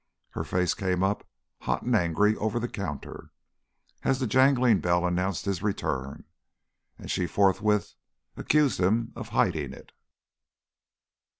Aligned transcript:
Her 0.31 0.43
face 0.43 0.73
came 0.73 1.03
up 1.03 1.29
hot 1.59 1.83
and 1.83 1.95
angry 1.95 2.35
over 2.37 2.59
the 2.59 2.67
counter, 2.67 3.29
as 4.01 4.17
the 4.17 4.25
jangling 4.25 4.81
bell 4.81 5.05
announced 5.05 5.45
his 5.45 5.61
return, 5.61 6.23
and 6.97 7.11
she 7.11 7.27
forthwith 7.27 7.93
accused 8.35 8.79
him 8.79 9.13
of 9.15 9.29
"hiding 9.29 9.73
it." 9.73 9.91